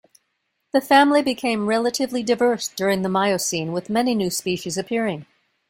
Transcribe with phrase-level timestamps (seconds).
[0.71, 5.27] The family became relatively diverse during the Miocene, with many new species appearing.